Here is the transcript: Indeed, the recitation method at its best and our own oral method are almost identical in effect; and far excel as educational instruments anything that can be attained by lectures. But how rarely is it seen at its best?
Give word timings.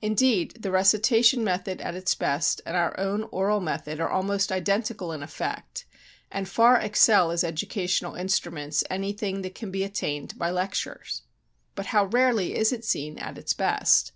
Indeed, 0.00 0.56
the 0.62 0.70
recitation 0.70 1.44
method 1.44 1.82
at 1.82 1.94
its 1.94 2.14
best 2.14 2.62
and 2.64 2.74
our 2.74 2.98
own 2.98 3.24
oral 3.24 3.60
method 3.60 4.00
are 4.00 4.08
almost 4.08 4.50
identical 4.50 5.12
in 5.12 5.22
effect; 5.22 5.84
and 6.32 6.48
far 6.48 6.78
excel 6.80 7.30
as 7.30 7.44
educational 7.44 8.14
instruments 8.14 8.82
anything 8.88 9.42
that 9.42 9.54
can 9.54 9.70
be 9.70 9.84
attained 9.84 10.38
by 10.38 10.50
lectures. 10.50 11.20
But 11.74 11.84
how 11.92 12.06
rarely 12.06 12.56
is 12.56 12.72
it 12.72 12.86
seen 12.86 13.18
at 13.18 13.36
its 13.36 13.52
best? 13.52 14.12